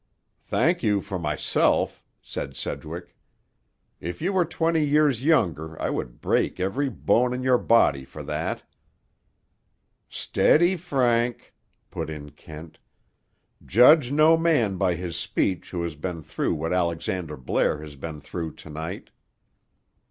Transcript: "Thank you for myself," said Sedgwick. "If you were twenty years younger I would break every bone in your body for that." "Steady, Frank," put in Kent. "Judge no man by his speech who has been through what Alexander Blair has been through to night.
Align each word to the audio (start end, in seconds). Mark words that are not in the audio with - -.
"Thank 0.45 0.81
you 0.81 0.99
for 0.99 1.19
myself," 1.19 2.01
said 2.23 2.55
Sedgwick. 2.55 3.15
"If 3.99 4.19
you 4.19 4.33
were 4.33 4.45
twenty 4.45 4.83
years 4.83 5.23
younger 5.23 5.79
I 5.79 5.91
would 5.91 6.21
break 6.21 6.59
every 6.59 6.89
bone 6.89 7.35
in 7.35 7.43
your 7.43 7.59
body 7.59 8.03
for 8.03 8.23
that." 8.23 8.63
"Steady, 10.09 10.75
Frank," 10.75 11.53
put 11.91 12.09
in 12.09 12.31
Kent. 12.31 12.79
"Judge 13.63 14.11
no 14.11 14.35
man 14.37 14.77
by 14.77 14.95
his 14.95 15.15
speech 15.17 15.69
who 15.69 15.83
has 15.83 15.93
been 15.95 16.23
through 16.23 16.55
what 16.55 16.73
Alexander 16.73 17.37
Blair 17.37 17.79
has 17.83 17.95
been 17.95 18.21
through 18.21 18.53
to 18.55 18.71
night. 18.71 19.11